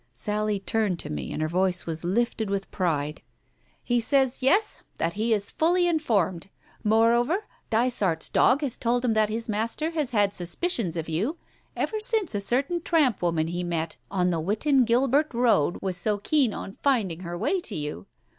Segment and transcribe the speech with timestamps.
[0.13, 3.21] Sally turned to me, and her voice was lifted with pride.
[3.83, 6.49] "He says yes, that he is fully informed.
[6.83, 11.37] Moreover, Dysart's dog has told him that his master has had sus picions of you
[11.75, 16.17] ever since a certain tramp woman he met on the Witton Gilbert road was so
[16.17, 18.07] keen on finding her way to you.